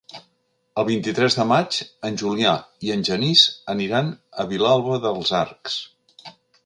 [0.83, 1.77] El vint-i-tres de maig
[2.09, 2.53] en Julià
[2.87, 3.43] i en Genís
[3.75, 4.13] aniran
[4.45, 5.77] a Vilalba dels Arcs.